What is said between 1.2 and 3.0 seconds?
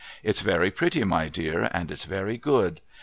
dear, and it's very good.